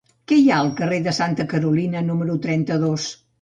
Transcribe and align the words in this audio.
Què 0.29 0.35
hi 0.37 0.45
ha 0.53 0.61
al 0.61 0.71
carrer 0.79 0.97
de 1.07 1.13
Santa 1.17 1.45
Carolina 1.51 2.03
número 2.09 2.39
trenta-dos? 2.49 3.07